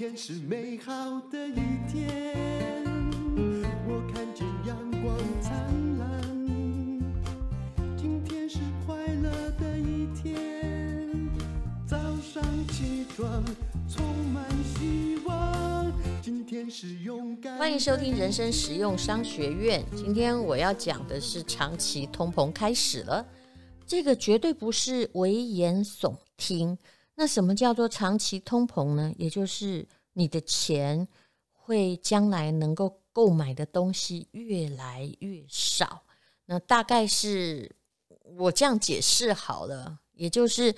[0.00, 2.82] 天是美好的一天，
[3.86, 6.22] 我看见阳光灿烂。
[7.98, 11.30] 今天是快乐的一天，
[11.86, 13.44] 早上起床
[13.90, 14.02] 充
[14.32, 14.42] 满
[14.74, 15.92] 希望。
[16.22, 17.58] 今天是勇敢。
[17.58, 19.84] 欢迎收听人生实用商学院。
[19.94, 23.22] 今天我要讲的是长期通膨开始了，
[23.86, 26.78] 这个绝对不是危言耸听。
[27.20, 29.12] 那什么叫做长期通膨呢？
[29.18, 31.06] 也就是你的钱
[31.52, 36.02] 会将来能够购买的东西越来越少。
[36.46, 37.70] 那大概是
[38.38, 40.74] 我这样解释好了，也就是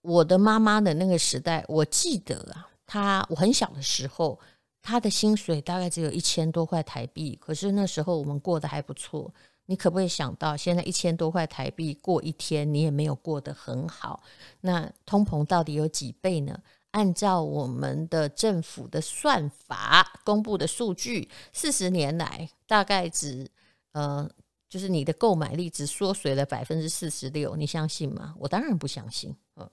[0.00, 4.40] 我的妈妈的那个时代，我记得啊，她我很小的时候，
[4.82, 9.32] 她的薪水大概只有一千多块台币，可是那时候我们过得还不错。
[9.66, 14.22] 你可不可以想到，现在一千多块台币过一天，你也没有过得很好。
[14.60, 16.58] 那通膨到底有几倍呢？
[16.90, 23.50] 按照我们的政府的算法公布的数据，四十年来大概只
[23.92, 24.28] 呃，
[24.68, 27.56] 就是你的购买力只缩水了百分之四十六。
[27.56, 28.34] 你相信吗？
[28.38, 29.34] 我当然不相信。
[29.56, 29.70] 嗯，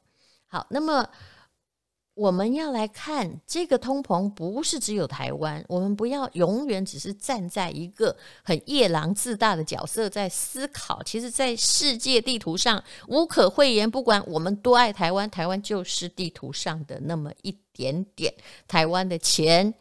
[0.47, 1.09] 好，那么。
[2.19, 5.63] 我们要来看这个通膨，不是只有台湾。
[5.69, 11.01] 我们不要永远只是站在一个很夜郎自大的角色在思考。
[11.03, 18.33] 其实，在世界地图上无可讳言，不管我们多爱台湾，台湾就是地图上的那么一点点。
[18.67, 19.73] 台湾的钱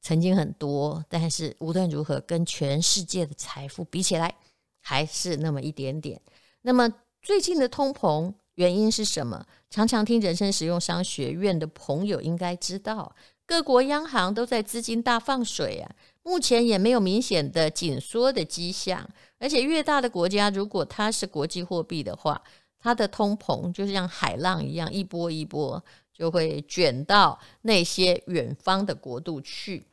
[0.00, 4.34] 曾经很多，但是无论如何，跟全世界的财富比起来，
[4.80, 6.18] 还是那么一点点。
[6.62, 6.90] 那么
[7.20, 8.32] 最近的通膨。
[8.54, 9.44] 原因是什么？
[9.70, 15.90] 常常听人生实用商学院的朋友应该知道，各国央行都在资金大放水啊，
[16.22, 19.08] 目前也没有明显的紧缩的迹象。
[19.38, 22.40] 而且越大的国家，如果它是国际货币的话，
[22.78, 29.86] 它的通膨就像海浪一样，一波一波就会卷到那些远方的国度去。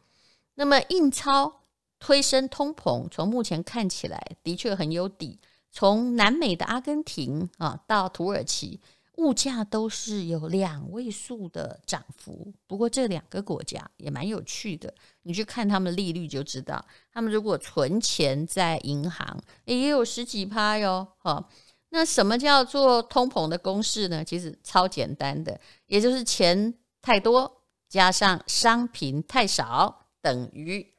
[0.56, 1.62] 那么印钞
[2.00, 5.40] 推升通膨，从目前看起来的确很有底。
[5.72, 8.80] 从南美的阿根廷啊到土耳其，
[9.18, 12.54] 物价都是有两位数的涨幅。
[12.68, 14.94] 不过这两个国家也蛮有趣的，
[15.24, 16.84] 你去看他们利率就知道。
[17.14, 21.08] 他们如果存钱在银行，也有十几趴哟。
[21.20, 21.48] 哈，
[21.90, 24.24] 那什么叫做通膨的公式呢？
[24.26, 30.91] 其实超简单的，也就是钱太多加上商品太少等于。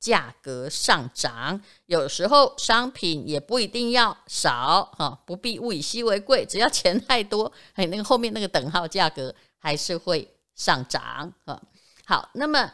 [0.00, 11.62] 价格上涨，有时候商品也不一定要少哈，不必物以稀为贵，只要钱太多， 哎，那个后面那个等号价格还是会上涨哈。
[12.06, 12.72] 好，那么，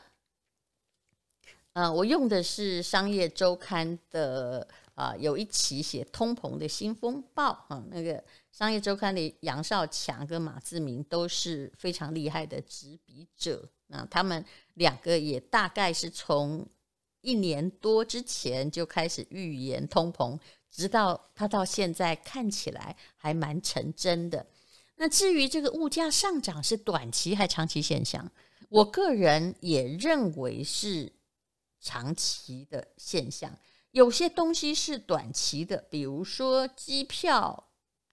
[1.72, 8.12] 呃，我用的是《商业周刊》的啊，有一期写通膨的新风暴哈，那个
[8.52, 14.44] 《商业周刊》的杨少强跟马志明都是非常厉害的执笔者，那他们
[14.74, 16.64] 两个也大概是从。
[17.26, 20.38] 一年多之前就开始预言通膨，
[20.70, 24.46] 直到它到现在看起来还蛮成真的。
[24.94, 28.30] 那至于这个物价上涨是短期还长期现象，
[28.68, 31.12] 我个人也认为是
[31.80, 33.58] 长期的现象。
[33.90, 37.70] 有些东西是短期的，比如说机票，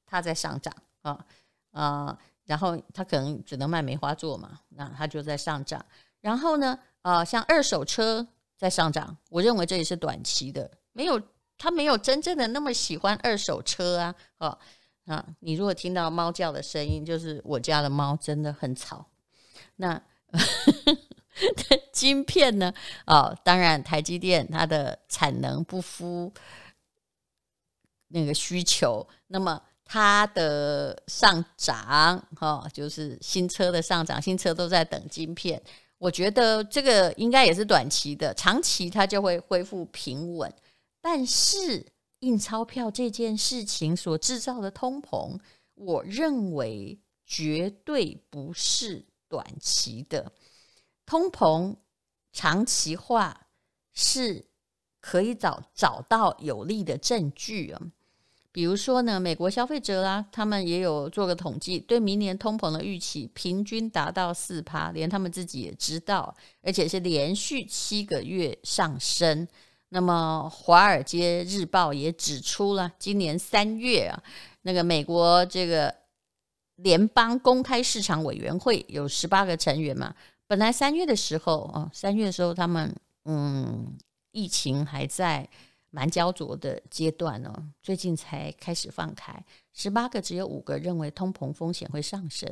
[0.07, 1.23] 它在上涨啊
[1.69, 5.85] 啊，然后它可能只能卖梅花座嘛，那它就在上涨。
[6.19, 8.27] 然后呢，啊，像二手车。
[8.63, 11.21] 在上涨，我认为这也是短期的，没有
[11.57, 14.57] 他没有真正的那么喜欢二手车啊，哦
[15.05, 19.05] 啊，你如果听到猫叫的声音，就是我家的猫真的很吵。
[19.75, 20.01] 那
[21.91, 22.73] 晶片呢？
[23.05, 26.31] 哦，当然台积电它的产能不敷
[28.07, 35.61] 那个需求，那么它的上涨，哈、哦，就是新车的上涨，新车都在等晶片。
[36.03, 40.53] 我觉得这个应该也是短期的，长期它就会恢复平稳。
[40.99, 41.85] 但是
[42.19, 45.39] 印钞票这件事情所制造的通膨，
[45.75, 50.29] 我认为绝对不是短期的。
[51.05, 51.73] 通膨
[52.33, 53.47] 长期化
[53.93, 54.45] 是
[54.99, 57.81] 可以找找到有力的证据啊。
[58.53, 69.47] 比如说呢，美国消费者啦，他们也有做个统计，对明年通膨的预期平均达到四趴，连他们自己也知道，而且是连续七个月上升。
[69.89, 74.23] 那么，《华尔街日报》也指出了，今年三月啊，
[74.61, 75.91] 那个美国这个
[76.75, 80.13] 联邦公开市场委员会有十八个成员嘛，
[80.45, 82.95] 本来三月的时候啊，三月的时候他们
[83.25, 83.97] 嗯，
[84.31, 85.49] 疫情还在。
[85.95, 92.49] 蛮焦灼的阶段哦，最近才开始放开，十八个只有五个认为通膨风险会上升。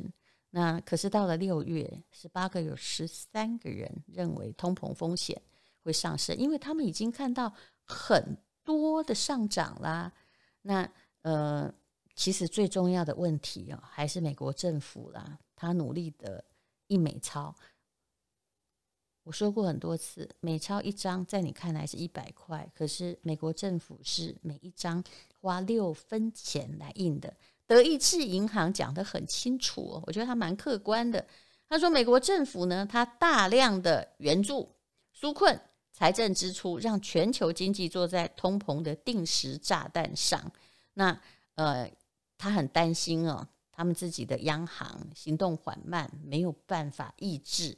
[0.51, 5.41] 那可是到了六月，十八个有十三个人认为通膨风险
[5.83, 7.51] 会上升，因为他们已经看到
[7.83, 10.13] 很多的上涨啦。
[10.61, 10.87] 那
[11.23, 11.73] 呃，
[12.13, 16.45] 其实最重要的问题哦，还是美国政府啦，他努力的
[16.87, 17.55] 印美钞。
[19.23, 25.03] 我说过很多次，美钞一张在你看来是一百块，可是美国政府是每一张
[25.39, 27.31] 花六分钱来印的。
[27.67, 31.25] 德意志银行讲得很清楚哦，我觉得他蛮客观的。
[31.69, 34.69] 他说，美国政府呢，他大量的援助
[35.17, 35.57] 纾困
[35.93, 40.51] 财政支出，让全球经济坐在通膨的定时炸弹上。
[40.95, 41.17] 那
[41.55, 41.89] 呃，
[42.37, 47.77] 他很担心哦，他们自己的央行行动缓慢，没有办法抑制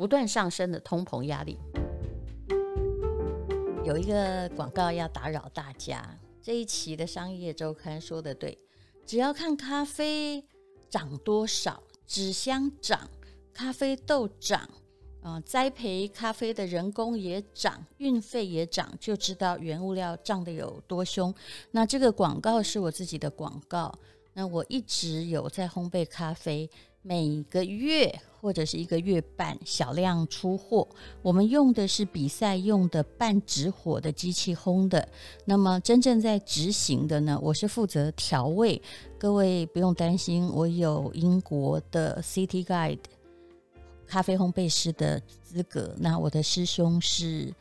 [0.00, 1.58] 不断上升的通膨压力。
[3.84, 8.56] 有一个广告要打扰大家，这一期的商业周刊说得对。
[9.04, 10.42] 只要看咖啡
[10.88, 13.10] 涨多少，纸箱涨，
[13.52, 14.70] 咖啡豆涨，
[15.22, 21.34] 啊、栽培咖啡的人工也涨，运费也涨，就知道原物料涨得有多凶。
[21.72, 23.94] 那这个广告是我自己的广告，
[24.32, 26.70] 那我一直有在烘焙咖啡。
[27.02, 30.86] 每个月或者是一个月半小量出货，
[31.22, 35.08] 我们用的是比赛用的半直火的机器烘的。
[35.46, 38.80] 那么真正在执行的呢，我是负责调味。
[39.18, 42.98] 各位不用担心，我有英国的 City Guide
[44.06, 45.94] 咖啡烘焙师的资格。
[45.98, 47.52] 那我的师兄是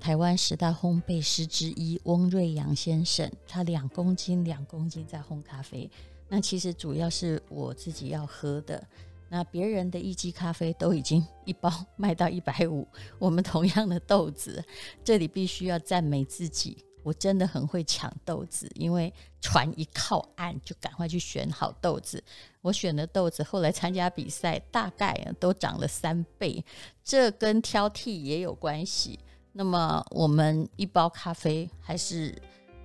[0.00, 5.90] 台湾十大烘焙师之一翁瑞阳先生，他两公斤两公斤在烘咖啡。
[6.28, 8.84] 那其实主要是我自己要喝的，
[9.28, 12.86] 那别人的一机咖啡都已经一包 卖到一百五，
[13.18, 14.64] 我们同样的豆子，
[15.04, 22.22] 这里必须要赞美自己，我真的很会抢豆子，因为船一靠岸就赶快去选好豆子，
[22.60, 26.64] 我选的豆子后来参加比赛大概都涨了三倍，
[27.04, 29.18] 这跟挑剔也有关系。
[29.52, 32.34] 那么我们一包咖啡还是。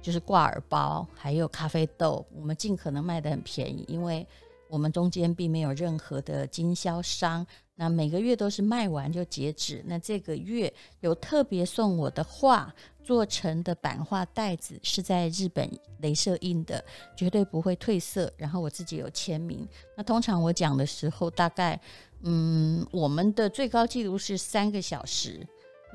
[0.01, 4.25] 就是挂耳包，还有咖啡豆，我们尽可能卖得很便宜，因为
[4.67, 7.45] 我们中间并没有任何的经销商。
[7.75, 9.83] 那每个月都是卖完就截止。
[9.87, 12.71] 那这个月有特别送我的画
[13.03, 15.67] 做成的版画袋子，是在日本
[15.99, 16.83] 镭射印的，
[17.15, 18.31] 绝对不会褪色。
[18.37, 19.67] 然后我自己有签名。
[19.97, 21.79] 那通常我讲的时候，大概
[22.21, 25.45] 嗯，我们的最高记录是三个小时，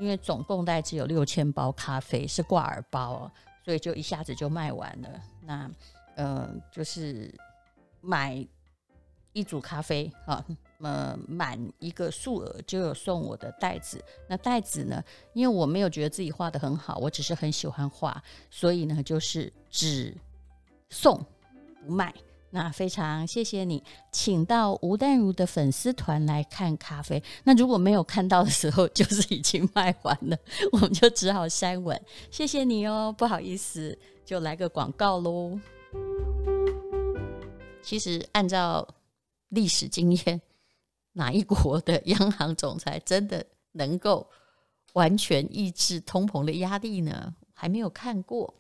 [0.00, 3.31] 因为总共大概只有六千包咖啡是挂耳包。
[3.67, 5.21] 所以就一下子就卖完了。
[5.43, 5.69] 那，
[6.15, 7.35] 呃，就是
[8.01, 8.47] 买
[9.33, 10.45] 一组咖啡啊，
[10.79, 14.01] 呃，满一个数额就有送我的袋子。
[14.29, 15.03] 那袋子呢，
[15.33, 18.23] 因为我没有觉得自己画的很好，我只是很喜欢画，
[18.53, 20.17] 所以呢，就是只
[20.89, 21.21] 送
[21.85, 22.15] 不卖。
[22.56, 27.23] 那非常谢谢你，请到吴淡如的粉丝团来看咖啡。
[27.44, 30.38] 那如果没有看到的时候， 就是已经卖完了，
[30.73, 32.00] 我们就只好删文。
[32.31, 35.61] 谢谢你哦，不好意思，就来个广告喽。
[37.82, 38.88] 其实按照
[39.50, 40.41] 历史经验，
[41.12, 44.26] 哪一国的央行总裁真的能够
[44.94, 47.35] 完全抑制通膨的压力呢？
[47.52, 48.55] 还没有看过。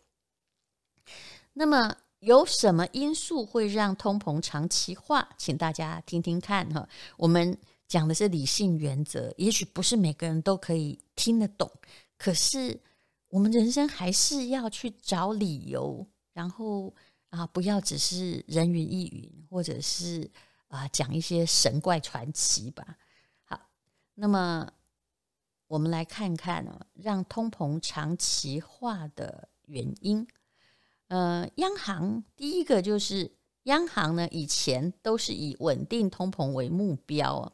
[1.54, 1.96] 那么。
[2.20, 5.28] 有什么因素会让通膨长期化？
[5.36, 6.88] 请大家听听看哈。
[7.16, 7.56] 我们
[7.86, 11.70] 讲的是理性原则，也许不是每个人都可以听得懂，
[12.16, 12.80] 可是
[13.28, 16.92] 我们人生还是要去找理由，然后
[17.30, 20.28] 啊，不要只是人云亦云，或者是
[20.68, 22.96] 啊讲一些神怪传奇吧。
[23.44, 23.60] 好，
[24.14, 24.68] 那么
[25.68, 30.26] 我们来看看啊，让通膨长期化的原因。
[31.08, 33.30] 呃，央行第一个就是
[33.64, 37.52] 央行呢，以前都是以稳定通膨为目标，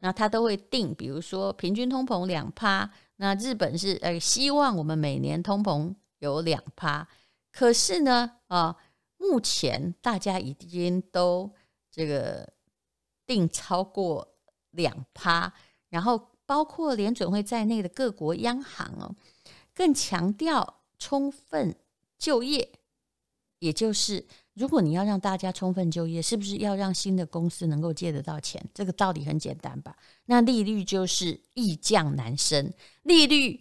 [0.00, 7.08] 那它都会定，比如说平均通膨两趴，那日本是呃希望我们每年通膨有两趴，
[7.50, 8.76] 可是呢，啊，
[9.16, 11.50] 目前大家已经都
[11.90, 12.52] 这个
[13.26, 14.36] 定超过
[14.72, 15.52] 两趴，
[15.88, 19.14] 然后包括联准会在内的各国央行哦，
[19.74, 21.74] 更强调充分
[22.18, 22.70] 就业。
[23.60, 28.60] 也就是，如果你要让大家充分就业，是不是要让新的公司能够借得到钱？
[28.74, 29.96] 这个道理很简单吧？
[30.26, 33.60] 那利率就是易降难升，利率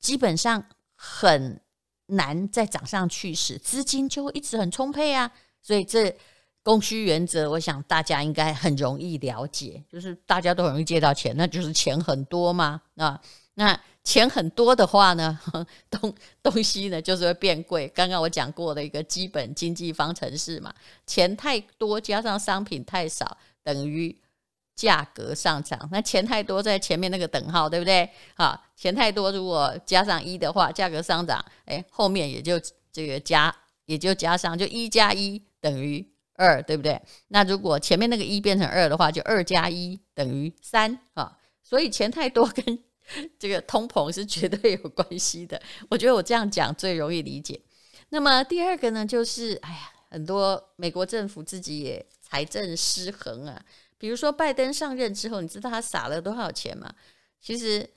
[0.00, 1.60] 基本上很
[2.06, 5.30] 难再涨上去时，资金就会一直很充沛啊。
[5.60, 6.14] 所以这
[6.62, 12.80] 供需原则，我想大家应该很容易了解，就是大家都很容易借到钱，那就是钱很多嘛。
[12.96, 13.20] 啊，
[13.54, 15.38] 那钱很多的话呢，
[15.88, 17.88] 东东西呢就是会变贵。
[17.88, 20.74] 刚刚我讲过的一个基本经济方程式嘛，
[21.06, 24.14] 钱太多加上商品太少等于
[24.74, 25.88] 价格上涨。
[25.90, 28.08] 那钱太多在前面那个等号，对不对？
[28.34, 32.60] 好，钱太多如果加上一的话，价格上涨，哎，后面也就
[32.92, 33.54] 这个加
[33.86, 37.00] 也就加上，就一加一等于二，对不对？
[37.28, 41.38] 那如果前面那个一变成二的话，就二加一等于三啊。
[41.62, 42.78] 所以钱太多跟
[43.38, 47.60] 这个通膨是绝对有关系的，我觉得我这样讲最容易理解。
[48.10, 53.64] 那么第二个呢，就是哎呀，很多美国政府自己也财政失衡啊。
[53.98, 56.92] 比如说拜登上任之后，你知道他撒了多少钱吗？
[57.40, 57.88] 其实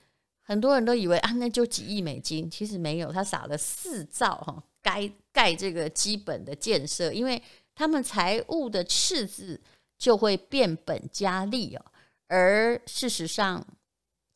[0.42, 7.42] 很多人都以为啊，那就几亿美金，其实没有，他撒了四兆哈，该盖这个基本的建设，因为
[7.74, 9.60] 他们财务的赤字
[9.98, 11.84] 就会变本加厉哦。
[12.26, 13.66] 而事实上，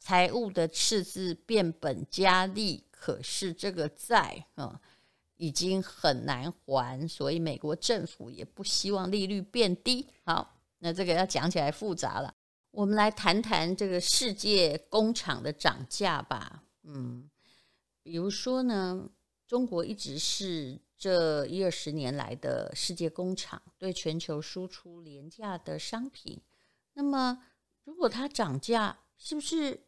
[0.04, 4.80] 财务的赤字变本加厉，可是这个债啊
[5.36, 10.08] 已经很难还，所以美国政府也不希望利率变低。
[10.24, 12.34] 好，那这个要讲起来复杂了。
[12.72, 16.64] 我们来谈谈这个世界工厂的涨价吧。
[16.82, 17.30] 嗯，
[18.02, 19.08] 比如说呢，
[19.46, 26.40] 中国一直是这一二十年来的世界工厂，对全球输出廉价的商品。
[26.94, 27.44] 那么，
[27.84, 29.80] 如果它涨价，是不是？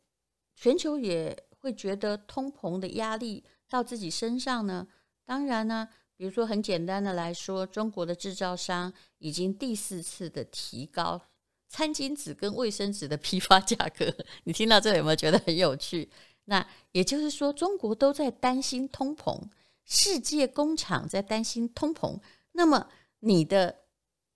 [0.55, 4.87] 全球也会觉得通膨的压力到自己身上呢？
[5.25, 11.21] 当然呢，比如说很简单的来说，中国的制造商已经第四次的提高
[11.69, 14.15] 餐巾纸跟卫生纸的批发价格。
[14.45, 16.11] 你听到这有没有觉得很有趣？
[16.45, 19.49] 那也就是说，中国都在担心通膨，
[19.85, 22.21] 世界工厂在担心通膨，
[22.53, 22.89] 那么
[23.21, 23.81] 你的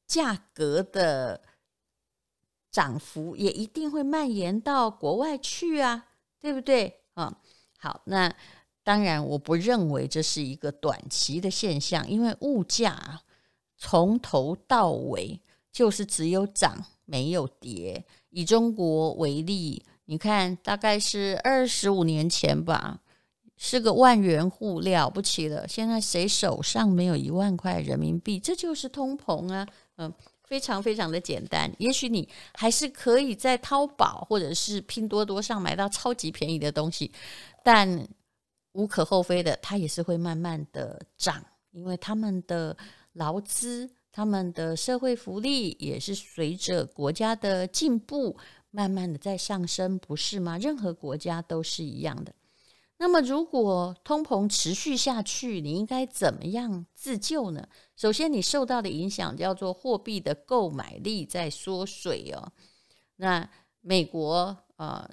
[0.07, 1.43] 价格的
[2.71, 6.08] 涨幅也一定会蔓延到国外去啊。
[6.41, 7.01] 对不对？
[7.15, 7.37] 啊，
[7.79, 8.33] 好，那
[8.85, 13.21] 当然，我不认为这是一个短期的现象，因为物价
[13.77, 15.41] 从头到尾
[15.73, 18.05] 就是只有涨没有跌。
[18.31, 23.01] 以中国为例，你看，大概是二十五年前吧，
[23.57, 25.67] 是个万元户了不起了。
[25.67, 28.39] 现在谁手上没有一万块人民币？
[28.39, 29.67] 这就是通膨啊，
[29.97, 30.13] 嗯。
[30.49, 37.13] 非常非常的简单，也许你还是可以在淘宝或者是拼多多上买到超级便宜的东西，
[37.63, 38.09] 但
[38.73, 42.75] 无可厚非的，它也是会慢慢的涨，因为他们的
[43.13, 48.35] 劳资、他们的社会福利也是随着国家的进步
[48.71, 50.57] 慢慢的在上升，不是吗？
[50.57, 52.33] 任何国家都是一样的。
[53.01, 57.69] 那么，如果通膨持续下去，你应该怎么样自救呢？
[57.97, 62.53] 首先，你受到的影响叫做货币的购买力在缩水哦。
[63.17, 63.49] 那
[63.81, 65.11] 美国啊、呃，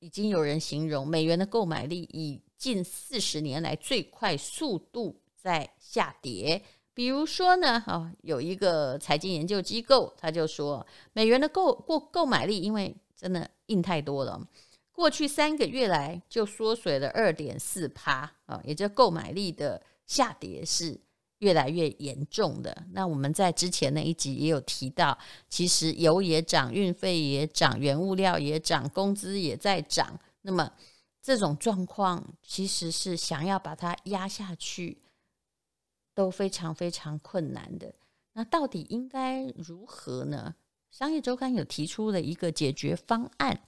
[0.00, 6.62] 已经有人形容美元的购买力以近四十年来最快速度在下跌。
[6.92, 14.46] 比如说呢，啊，有一个财经研究机构，他就说，美元的购购购买力因为真的印太多了。
[15.02, 20.96] 过去三个月来就缩水了二点四趴啊，也就购买力的下跌是
[21.38, 22.86] 越来越严重的。
[22.92, 25.18] 那我们在之前那一集也有提到，
[25.48, 30.16] 其实油也涨，运费也涨，原物料也涨，工资也在涨。
[30.42, 30.70] 那么
[31.20, 34.98] 这种状况其实是想要把它压下去
[36.14, 37.92] 都非常非常困难的。
[38.34, 40.54] 那到底应该如何呢？
[40.92, 43.62] 商业周刊有提出了一个解决方案。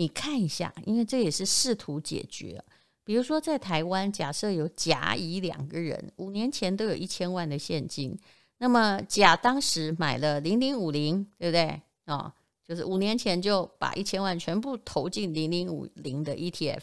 [0.00, 2.58] 你看一下，因为这也是试图解决。
[3.04, 8.18] 比如说，在台湾，假设有甲乙两个人，五年前都有一千万的现金，
[8.56, 11.82] 那么甲当时买了零零五零，对不对？
[12.06, 12.32] 哦，
[12.66, 16.80] 就是五年前就把一千万全部投进零零五零的 ETF。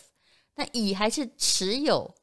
[0.53, 2.13] 那乙还是持有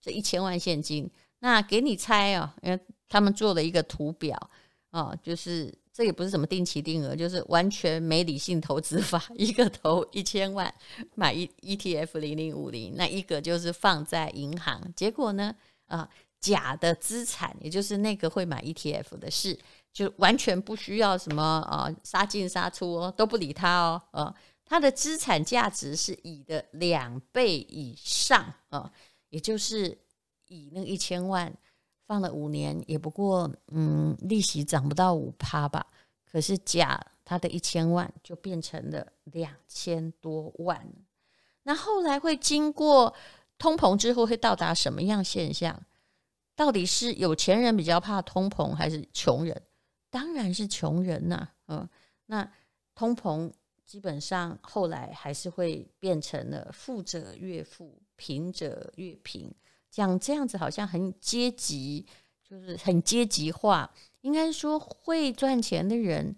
[0.00, 1.10] 这一千万现金，
[1.40, 4.38] 那给你猜哦，因为他们做了一个图表，
[4.92, 5.76] 哦，就是。
[5.96, 9.26] 这也不是什么定期定额，就是完全没理性投资法。
[9.34, 10.70] 一个投一千万
[11.14, 14.92] 买一 ETF 零零五零，那一个就是放在银行。
[14.94, 16.06] 结果呢，啊，
[16.38, 19.58] 甲的资产，也就是那个会买 ETF 的是，
[19.90, 24.34] 就完全不需要什么啊杀进杀出哦，都不理他哦，啊，
[24.66, 28.92] 他的资产价值是乙的两倍以上啊，
[29.30, 29.96] 也就是
[30.48, 31.50] 乙那一千万。
[32.06, 35.86] 放了五年，也不过嗯，利息涨不到五趴吧。
[36.24, 40.86] 可是甲他的一千万就变成了两千多万。
[41.62, 43.12] 那后来会经过
[43.58, 45.82] 通膨之后会到达什么样现象？
[46.54, 49.60] 到底是有钱人比较怕通膨，还是穷人？
[50.08, 51.88] 当然是穷人呐、嗯，
[52.26, 52.50] 那
[52.94, 53.52] 通膨
[53.84, 59.52] 基本上后来还是会变成了富者越富，贫者越贫。
[59.96, 62.04] 讲这样子好像很阶级，
[62.44, 63.90] 就是很阶级化。
[64.20, 66.36] 应该说，会赚钱的人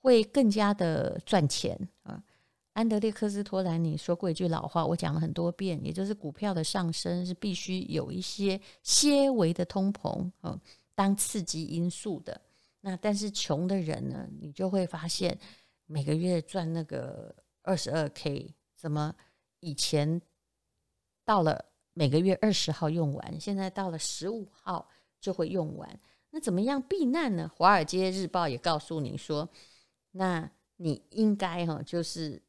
[0.00, 2.24] 会更加的赚钱啊。
[2.72, 10.58] 安德烈克斯托兰尼说过一句老话，我讲了很多遍，也就是股票的上升是必须有一些些微的通膨啊，
[10.94, 12.40] 当刺激因素的。
[12.80, 15.38] 那但是穷的人呢，你就会发现
[15.84, 19.14] 每个月赚那个二十二 K，怎么
[19.60, 20.22] 以前
[21.22, 21.62] 到了
[21.98, 24.86] 每个月二十号用完，现在到了十五号
[25.18, 26.00] 就会用完。
[26.30, 27.50] 那怎么样避难呢？
[27.56, 29.48] 《华尔街日报》也告诉你说，
[30.10, 32.42] 那你应该哈，就是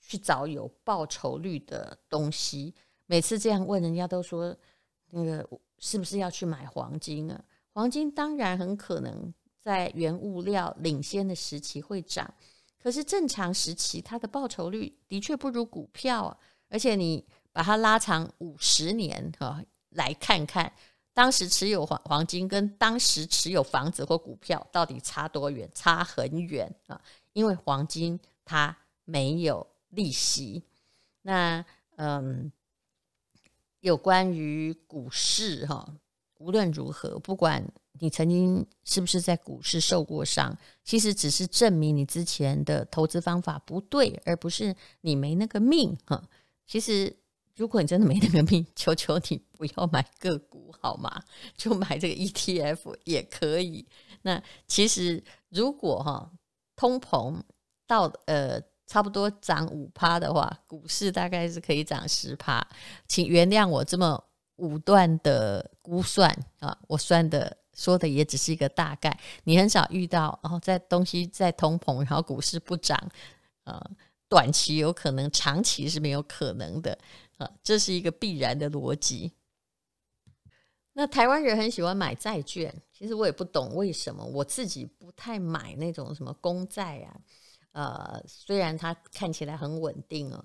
[0.00, 2.72] 去找有报酬率的东西。
[3.06, 4.56] 每次这样问人家都说，
[5.10, 5.44] 那个
[5.78, 7.44] 是不是要去买黄金啊？
[7.72, 9.34] 黄金当然很可能。
[9.60, 12.34] 在原物料领先的时期会涨，
[12.82, 16.36] 可是正常时期它的报酬率的确不如股票啊。
[16.68, 20.72] 而且你把它拉长五十年哈，来看看
[21.12, 25.70] 当时持有黄黄金跟当时持有房子或股票到底差多远？
[25.74, 27.00] 差很远啊！
[27.32, 30.62] 因为黄金它没有利息。
[31.22, 31.64] 那
[31.96, 32.50] 嗯，
[33.80, 35.86] 有关于股市哈，
[36.38, 37.64] 无论如何，不管。
[38.00, 40.56] 你曾经是不是在股市受过伤？
[40.82, 46.20] 其实只是证明你之前的投资方法不对，而不是你没那个命哈。
[46.66, 47.14] 其实，
[47.62, 51.22] 如果你真的没那个命，求求你不要买个股好吗？
[51.56, 53.86] 就买这个 ETF 也可以。
[54.22, 56.28] 那其实，如果哈
[56.74, 57.40] 通膨
[57.86, 62.66] 到呃差不多涨五趴的话，股市大概是可以涨十趴。
[63.06, 64.20] 请原谅我这么
[64.56, 67.56] 武断的估算啊，我算的。
[67.74, 72.98] 说的也只是一个大概，你很少遇到，然后在东西在通膨，然后股市不涨，
[73.64, 73.82] 呃，
[74.28, 76.98] 短期有可能，长期是没有可能的，
[77.38, 79.32] 啊，这是一个必然的逻辑。
[80.92, 87.20] 那台湾人很喜欢买债券，其实我也不懂为什么，我自己不太买那种什么公债啊，
[87.72, 90.44] 呃，虽然它看起来很稳定哦，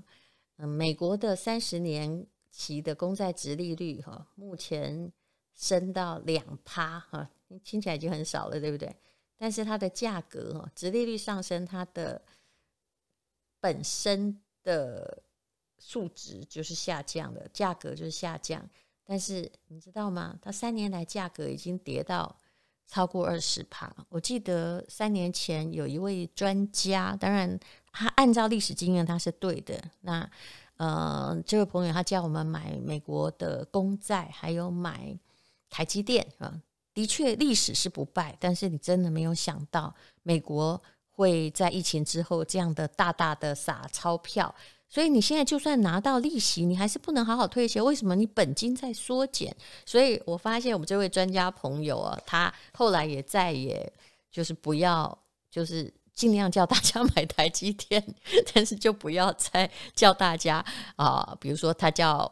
[0.58, 5.12] 嗯，美国的三十年期的公债殖利率哈，目前。
[5.60, 7.28] 升到两趴哈，
[7.64, 8.96] 听起来就很少了，对不对？
[9.40, 12.22] 但是它的价格哈，殖利率上升，它的
[13.60, 15.24] 本身的
[15.80, 18.68] 数值就是下降的，价格就是下降。
[19.06, 20.38] 但是你知道吗？
[20.42, 22.36] 它三年来价格已经跌到
[22.88, 23.94] 超过二十趴。
[24.10, 27.60] 我记得三年前有一位专家，当然
[27.92, 29.82] 他按照历史经验他是对的。
[30.02, 30.30] 那
[30.78, 35.18] 呃，这位朋友他叫我们买美国的公债，还有买。
[35.70, 36.62] 台积电啊，
[36.94, 44.56] 的确历史是不败，但是你真的没有想到美国会在疫情之后这样的大大的撒钞票，
[44.89, 47.84] 所以你现在就算拿到利息，你还是不能好好退休。
[47.84, 48.15] 为什么？
[48.15, 49.56] 你本金在缩减。
[49.86, 53.91] 所以我发现我们这位专家朋友啊，他后来也再也
[54.32, 55.17] 就是不要，
[55.52, 58.04] 就是尽量叫大家 买台积电，
[58.54, 60.63] 但是就不要再叫大家
[60.95, 62.32] 啊，比如说他叫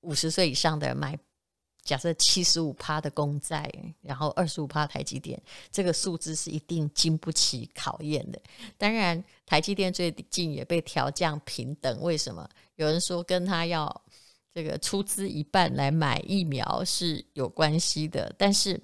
[0.00, 1.18] 五十岁以上的人买。
[1.84, 3.68] 假设七十五趴的公债，
[4.02, 5.40] 然后二十五趴台积电，
[5.70, 8.40] 这个数字是一定经不起考验的。
[8.78, 12.48] 当然，台积电最近也被调降平等，为什么？
[12.76, 14.02] 有人说跟他要
[14.54, 18.32] 这个出资一半来买疫苗是有关系的。
[18.38, 18.80] 但是，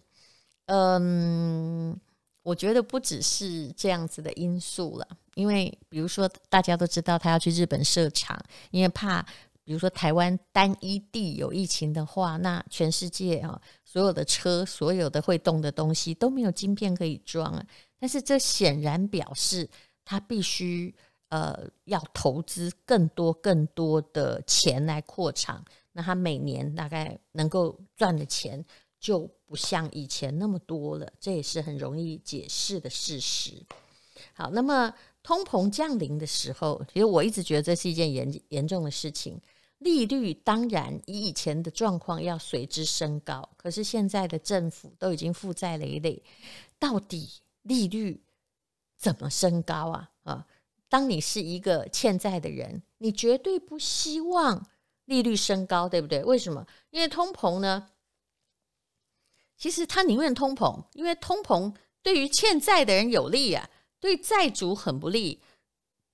[0.66, 1.96] 嗯，
[2.42, 5.06] 我觉得不只是这样子的因素了，
[5.36, 8.36] 因为比如说大家都知道他要去日本设厂，
[8.72, 9.24] 因为怕。
[9.68, 17.62] 比如说台湾单一地有疫情的话，那全世界啊，所有的车、所有的会动的东西都没有晶片可以装啊。
[17.98, 19.68] 但是这显然表示
[20.06, 20.94] 它必须
[21.28, 28.64] 呃要投资更多更多的钱来扩厂，那它每年大概能够赚的钱
[28.98, 33.62] 就不像以前那么多了，这也是很容易解释的事实。
[34.32, 34.90] 好，那么
[35.22, 39.38] 通膨降临的时候，其实我一直觉得这是一件严严重的事情。
[39.78, 46.22] 利率当然以以前的状况要随之升高，可是现在的政府都已经负债累累，
[46.78, 47.28] 到底
[47.62, 48.20] 利率
[48.96, 50.10] 怎么升高啊？
[50.24, 50.46] 啊，
[50.88, 54.66] 当你是一个欠债的人，你绝对不希望
[55.04, 56.24] 利率升高，对不对？
[56.24, 56.66] 为什么？
[56.90, 57.90] 因为通膨呢，
[59.56, 65.40] 其实他宁愿通膨，因为通膨对于欠债的人有利啊，对债主很不利。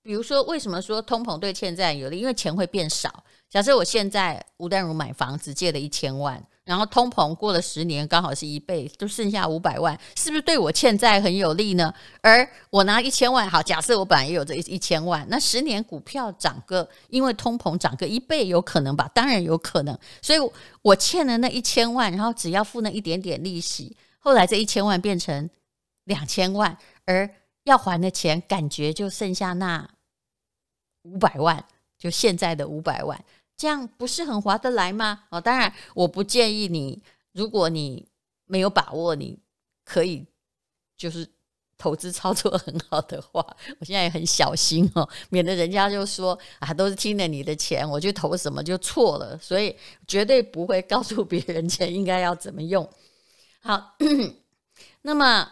[0.02, 2.18] 比如说，为什么说通膨对欠债有利？
[2.18, 3.24] 因为钱会变少。
[3.54, 11.94] 假设我现在吴淡如买房子借了一千万，然后通膨过了十年，刚好是一倍，就剩下五百万，是不是对我欠债很有利呢？
[12.20, 19.08] 而我拿一千万，好，假设我本来也有这一千万，那十年股票涨个，因为通膨涨个一倍，有可能吧？
[19.14, 19.96] 当然有可能。
[20.20, 20.38] 所以
[20.82, 25.48] 我欠了那一千万，然后只要付那一点点利息，后来这一千万变成
[26.06, 27.30] 两千万，而
[27.62, 29.88] 要还的钱感觉就剩下那
[31.02, 31.64] 五百万，
[31.96, 33.24] 就现在的五百万。
[33.56, 35.24] 这样不是很划得来吗？
[35.30, 38.08] 哦，当然，我不建议你，如果你
[38.46, 39.38] 没有把握，你
[39.84, 40.26] 可以
[40.96, 41.28] 就是
[41.78, 43.44] 投资操作很好的话，
[43.78, 52.88] 我现在也很小心哦， 免得人家就说啊，都是听了你的钱，我去投什么就错了，所以绝对不会告诉别人钱应该要怎么用。
[53.60, 53.96] 好，
[55.02, 55.48] 那么，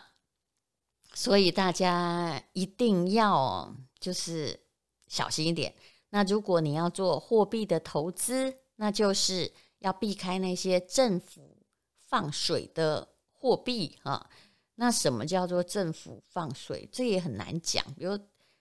[1.14, 4.60] 所以大家一定要就是
[5.06, 5.74] 小心一点。
[6.14, 11.56] 那如果你要做货币的投资，那就是要避开那些政府
[11.96, 14.28] 放水的货币啊。
[14.74, 16.86] 那什么叫做政府放水？
[16.92, 17.82] 这也很难讲。
[17.94, 18.18] 比如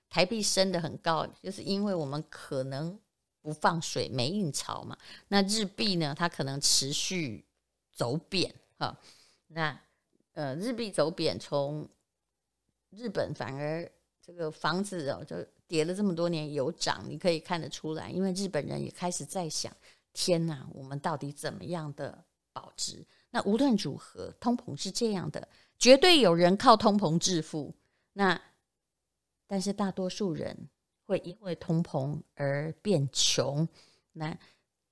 [0.09, 2.97] 台币升得很高，就是因为我们可能
[3.41, 4.97] 不放水，没印钞嘛。
[5.27, 7.45] 那日币呢，它可能持续
[7.91, 8.97] 走贬哈。
[9.47, 9.77] 那
[10.31, 11.85] 呃，日币走贬，从
[12.91, 13.91] 日本反而
[14.25, 15.35] 这个房子哦就。
[15.71, 19.73] 跌了这么多年有涨，你可以看得出来，因为日本人也开始在想：
[20.11, 23.05] 天哪，我们到底怎么样的保值？
[23.29, 25.47] 那无论如何，通膨是这样的，
[25.79, 27.73] 绝对有人靠通膨致富。
[28.11, 28.37] 那
[29.47, 30.67] 但是大多数人
[31.05, 33.65] 会因为通膨而变穷。
[34.11, 34.37] 那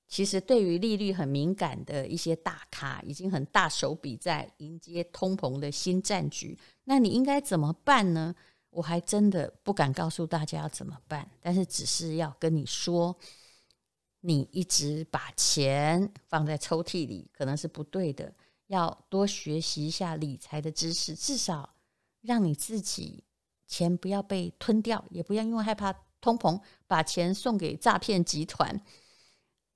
[0.07, 6.57] 其实对于利率很敏感的一些大咖，已经很大手笔在迎接通膨的新战局。
[6.85, 8.33] 那你应该怎么办呢？
[8.71, 13.17] 我还真的不敢告诉大家怎么办，但是只是要跟你说，
[14.21, 18.31] 你一直把钱放在抽屉里可能是不对的，
[18.67, 21.73] 要多学习一下理财的知识，至少
[22.21, 23.23] 让你自己
[23.65, 28.79] 钱不要被吞掉，也不要因为害怕通膨把钱送给诈骗集团。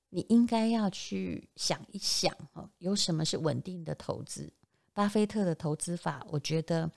[0.10, 4.54] 你应该要去想一想哦，有什么是稳定的投资？
[4.94, 6.92] 巴菲特的投资法，我觉得。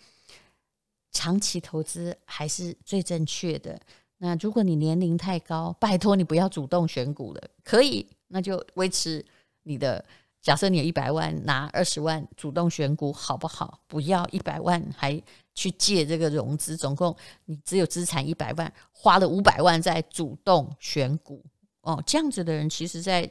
[1.16, 3.81] 长期投资还是最正确的。
[4.18, 7.40] 那如果你年龄太高，拜托你不要主动选股了。
[7.64, 9.24] 可以，那就维持
[9.62, 10.05] 你的。
[10.42, 13.81] 假设你有一百万，拿二十万主动选股，好不好？
[13.88, 15.20] 不要一百万还
[15.55, 21.42] 去借这个融资，总共你只有资产一百万，花了五百万在主动选股。
[21.81, 23.29] 哦，这样子的人，其实在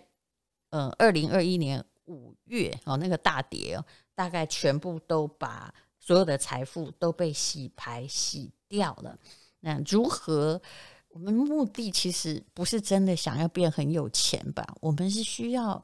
[0.72, 5.74] 呃二零二一年五月哦那个大跌哦，大概全部都把。
[6.06, 9.18] 所有的财富都被洗牌洗掉了。
[9.62, 10.62] 那如何？
[11.10, 14.68] 我们目的其实不是真的想要变很有钱吧？
[14.82, 15.84] 我们是需要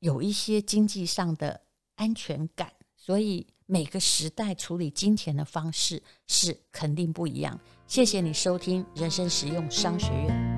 [0.00, 1.60] 有一些经济上的
[1.94, 2.72] 安全感。
[2.96, 7.60] 所以每个时代处理金钱的方式是肯定不一样。
[7.86, 10.56] 谢谢你收听人生实用商学院。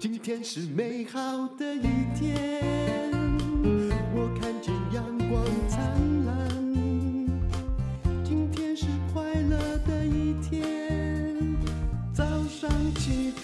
[0.00, 1.20] 今天是美好
[1.56, 1.82] 的一
[2.16, 3.10] 天，
[4.14, 6.67] 我看见阳光灿烂。